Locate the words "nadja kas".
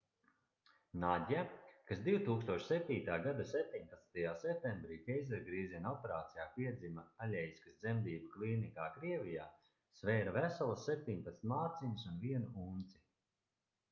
1.01-1.99